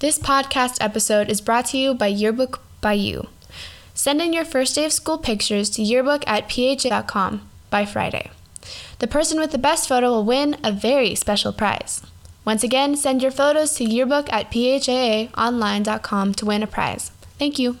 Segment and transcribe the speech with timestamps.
[0.00, 3.28] This podcast episode is brought to you by Yearbook by You.
[3.92, 8.30] Send in your first day of school pictures to yearbook at pha.com by Friday.
[9.00, 12.00] The person with the best photo will win a very special prize.
[12.46, 17.10] Once again, send your photos to yearbook at phaaonline.com to win a prize.
[17.38, 17.76] Thank you.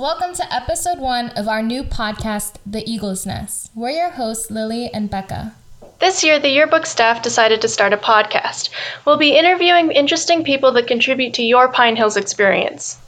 [0.00, 3.70] Welcome to episode one of our new podcast, The Eagle's Nest.
[3.74, 5.54] We're your hosts, Lilly and Becca.
[5.98, 8.70] This year, the yearbook staff decided to start a podcast.
[9.04, 12.98] We'll be interviewing interesting people that contribute to your Pine Hills experience.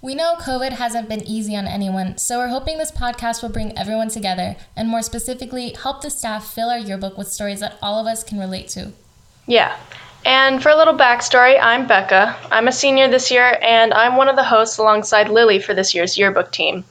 [0.00, 3.76] We know COVID hasn't been easy on anyone, so we're hoping this podcast will bring
[3.76, 7.98] everyone together and, more specifically, help the staff fill our yearbook with stories that all
[7.98, 8.92] of us can relate to.
[9.48, 9.76] Yeah.
[10.26, 12.36] And for a little backstory, I'm Becca.
[12.50, 15.94] I'm a senior this year, and I'm one of the hosts alongside Lilly for this
[15.94, 16.84] year's yearbook team.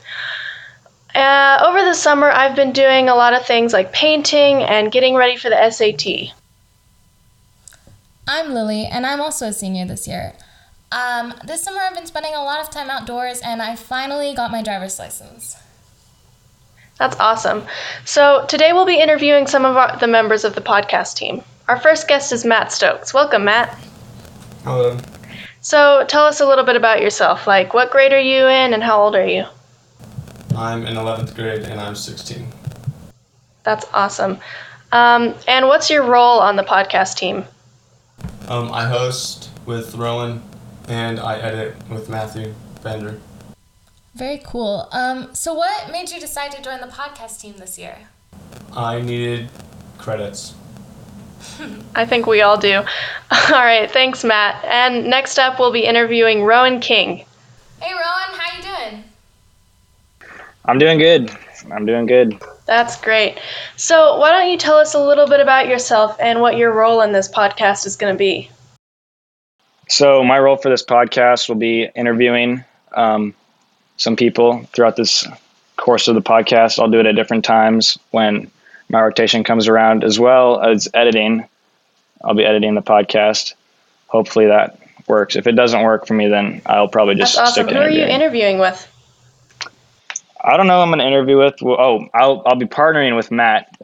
[1.13, 5.15] Uh, over the summer, I've been doing a lot of things like painting and getting
[5.15, 6.33] ready for the SAT.
[8.25, 10.31] I'm Lilly, and I'm also a senior this year.
[10.93, 14.49] Um, this summer, I've been spending a lot of time outdoors, and I finally got
[14.49, 15.57] my driver's license.
[16.97, 17.65] That's awesome.
[18.05, 21.43] So, today we'll be interviewing some of our, the members of the podcast team.
[21.67, 23.11] Our first guest is Matt Stokes.
[23.11, 23.75] Welcome, Matt.
[24.63, 24.97] Hello.
[25.61, 27.47] So, tell us a little bit about yourself.
[27.47, 29.45] Like, what grade are you in, and how old are you?
[30.55, 32.47] I'm in 11th grade and I'm 16.
[33.63, 34.37] That's awesome.
[34.91, 37.45] Um, and what's your role on the podcast team?
[38.47, 40.43] Um, I host with Rowan
[40.87, 43.19] and I edit with Matthew Bender.
[44.13, 44.87] Very cool.
[44.91, 47.97] Um, so, what made you decide to join the podcast team this year?
[48.71, 49.49] I needed
[49.97, 50.53] credits.
[51.95, 52.77] I think we all do.
[53.31, 54.63] All right, thanks, Matt.
[54.65, 57.25] And next up, we'll be interviewing Rowan King.
[57.79, 59.03] Hey, Rowan, how you doing?
[60.65, 61.31] I'm doing good.
[61.71, 62.39] I'm doing good.
[62.65, 63.39] That's great.
[63.77, 67.01] So, why don't you tell us a little bit about yourself and what your role
[67.01, 68.49] in this podcast is going to be?
[69.87, 72.63] So, my role for this podcast will be interviewing
[72.93, 73.33] um,
[73.97, 75.27] some people throughout this
[75.77, 76.79] course of the podcast.
[76.79, 78.49] I'll do it at different times when
[78.89, 81.45] my rotation comes around, as well as editing.
[82.23, 83.53] I'll be editing the podcast.
[84.07, 85.35] Hopefully, that works.
[85.35, 87.65] If it doesn't work for me, then I'll probably just That's awesome.
[87.65, 88.59] stick to Who are you interviewing.
[88.59, 88.87] with?
[90.43, 90.75] I don't know.
[90.77, 91.61] who I'm going to interview with.
[91.61, 93.75] Well, oh, I'll I'll be partnering with Matt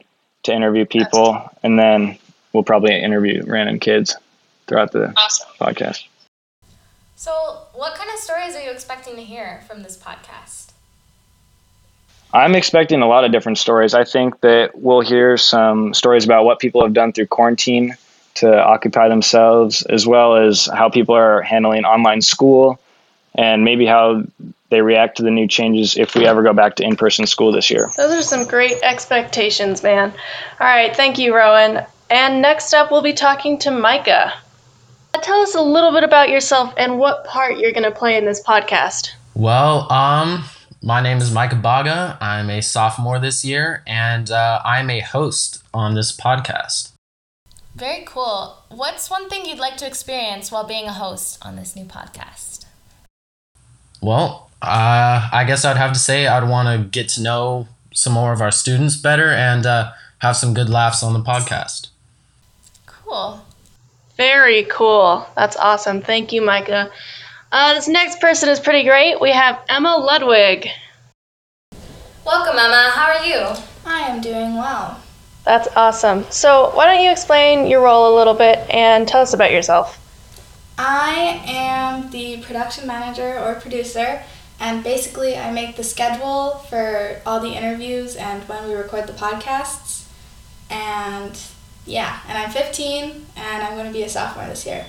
[0.44, 2.18] to interview people, and then
[2.54, 4.16] we'll probably interview random kids
[4.68, 5.50] throughout the Awesome.
[5.60, 6.06] podcast.
[7.16, 7.32] So,
[7.74, 10.72] what kind of stories are you expecting to hear from this podcast?
[12.34, 13.94] I'm expecting a lot of different stories.
[13.94, 17.96] I think that we'll hear some stories about what people have done through quarantine
[18.36, 22.80] to occupy themselves, as well as how people are handling online school
[23.36, 24.24] and maybe how
[24.70, 27.52] they react to the new changes if we ever go back to in person school
[27.52, 27.90] this year.
[27.98, 30.14] Those are some great expectations, man.
[30.60, 31.86] All right, thank you, Rowan.
[32.10, 34.34] And next up, we'll be talking to Micah.
[35.22, 38.26] Tell us a little bit about yourself and what part you're going to play in
[38.26, 39.12] this podcast.
[39.34, 40.44] Well, um,
[40.82, 42.18] my name is Micah Baga.
[42.20, 46.92] I'm a sophomore this year, and uh, I'm a host on this podcast.
[47.76, 48.58] Very cool.
[48.70, 52.66] What's one thing you'd like to experience while being a host on this new podcast?
[54.02, 58.14] Well, uh, I guess I'd have to say I'd want to get to know some
[58.14, 61.90] more of our students better and uh, have some good laughs on the podcast.
[62.88, 63.42] Cool.
[64.18, 65.28] Very cool.
[65.36, 66.02] That's awesome.
[66.02, 66.92] Thank you, Micah.
[67.52, 69.20] Uh, this next person is pretty great.
[69.20, 70.70] We have Ema Ludwig.
[72.26, 72.92] Welcome, Ema.
[72.94, 73.62] How are you?
[73.86, 75.02] I am doing well.
[75.44, 76.24] That's awesome.
[76.30, 79.98] So, why don't you explain your role a little bit and tell us about yourself?
[80.78, 84.24] I am the production manager or producer,
[84.62, 89.14] and basically, I make the schedule for all the interviews and when we record the
[89.14, 90.08] podcasts.
[90.70, 91.38] And
[91.86, 94.86] yeah, and I'm 15 and I'm going to be a sophomore this year.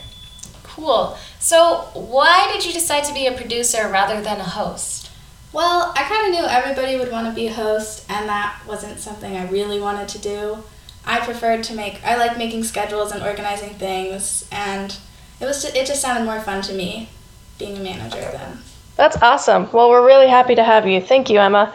[0.75, 1.19] Cool.
[1.39, 5.11] So, why did you decide to be a producer rather than a host?
[5.53, 8.99] Well, I kind of knew everybody would want to be a host, and that wasn't
[8.99, 10.65] something I really wanted to do.
[11.05, 14.97] I preferred to make, I like making schedules and organizing things, and
[15.41, 17.11] it was just, it just sounded more fun to me
[17.59, 18.59] being a manager then.
[18.97, 19.71] That's awesome.
[19.73, 21.03] Well, we're really happy to have you.
[21.03, 21.75] Thank you, Ema.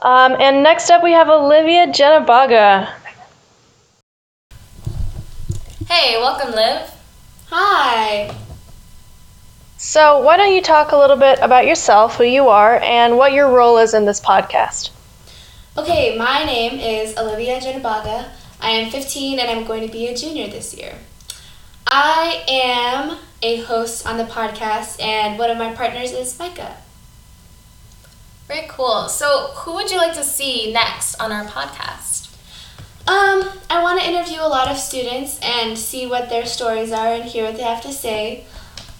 [0.00, 2.90] Um, and next up, we have Olivia Genobaga.
[5.86, 6.90] Hey, welcome, Liv.
[7.52, 8.32] Hi.
[9.76, 13.32] So, why don't you talk a little bit about yourself, who you are, and what
[13.32, 14.90] your role is in this podcast?
[15.76, 18.28] Okay, my name is Olivia Genobaga.
[18.60, 20.94] I am 15 and I'm going to be a junior this year.
[21.88, 26.76] I am a host on the podcast, and one of my partners is Micah.
[28.46, 29.08] Very cool.
[29.08, 32.29] So, who would you like to see next on our podcast?
[33.06, 37.14] Um, I want to interview a lot of students and see what their stories are
[37.14, 38.44] and hear what they have to say.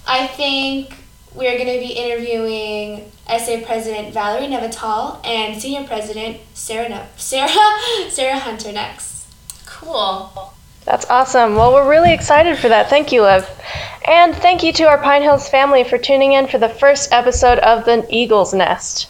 [0.06, 0.94] I think
[1.34, 7.48] we're going to be interviewing SA President Valerie Nevital and Senior President Sarah ne- Sarah
[8.10, 9.26] Sarah Hunter next.
[9.66, 10.52] Cool.
[10.84, 11.54] That's awesome.
[11.54, 12.88] Well, we're really excited for that.
[12.88, 13.48] Thank you, Liv.
[14.06, 17.58] And thank you to our Pine Hills family for tuning in for the first episode
[17.58, 19.09] of The Eagle's Nest.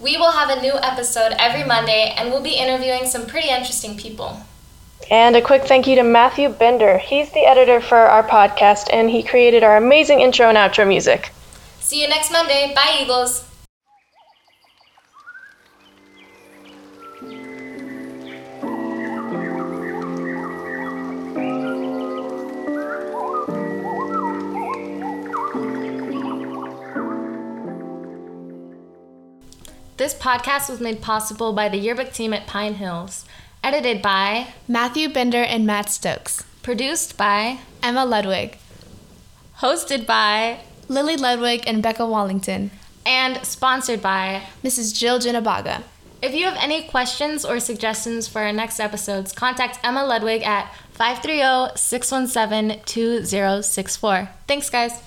[0.00, 3.96] We will have a new episode every Monday, and we'll be interviewing some pretty interesting
[3.96, 4.40] people.
[5.10, 6.98] And a quick thank you to Matthew Bender.
[6.98, 11.32] He's the editor for our podcast, and he created our amazing intro and outro music.
[11.80, 12.72] See you next Monday.
[12.74, 13.44] Bye, Eagles.
[30.24, 33.26] Podcast was made possible by the yearbook team at Pine Hills.
[33.62, 36.44] Edited by, Matthew Bender and Matt Stokes.
[36.62, 38.56] produced by, Ema Ludwig.
[39.58, 42.70] hosted by, Lilly Ludwig and Becca Wallington.
[43.04, 44.40] and sponsored by.
[44.62, 44.96] Mrs.
[44.98, 45.82] Jill Genobaga.
[46.22, 50.74] If you have any questions or suggestions for our next episodes, contact Ema Ludwig at
[50.92, 54.30] 530 617 2064.
[54.48, 55.04] Thanks, guys.